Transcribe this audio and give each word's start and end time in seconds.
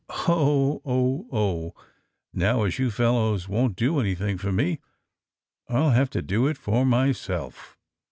Oh! 0.27 0.81
oh! 0.83 1.27
oh 1.31 1.61
1 1.61 1.73
Now, 2.33 2.57
^s 2.61 2.79
you 2.79 2.89
fellows 2.89 3.47
won't 3.47 3.75
do 3.75 3.99
anything 3.99 4.39
for 4.39 4.51
me 4.51 4.79
I 5.69 5.73
shall 5.75 5.89
have 5.91 6.09
to 6.09 6.23
do 6.23 6.47
it 6.47 6.57
for 6.57 6.87
myself." 6.87 7.77